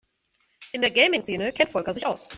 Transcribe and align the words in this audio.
In 0.71 0.81
der 0.81 0.89
Gaming-Szene 0.89 1.53
kennt 1.53 1.69
Volker 1.69 1.93
sich 1.93 2.07
aus. 2.07 2.27